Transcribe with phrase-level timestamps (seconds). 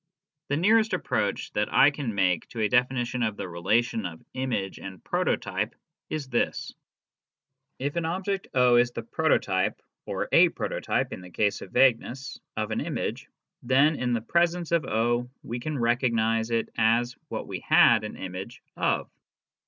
[0.47, 4.79] The nearest approach that I can make to a definition of the relation of image
[4.79, 5.75] and prototype
[6.09, 6.73] is this:
[7.77, 12.39] If an object is the prototype (or a proto type, in the case of vagueness)
[12.57, 13.29] of an image,
[13.61, 18.17] then, in the presence of 0, we can recognise it as what we had an
[18.17, 19.07] image" of."